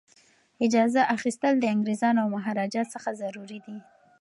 [0.65, 3.77] اجازه اخیستل د انګریزانو او مهاراجا څخه ضروري دي.